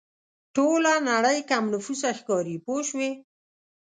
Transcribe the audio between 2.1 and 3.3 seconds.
ښکاري پوه شوې!.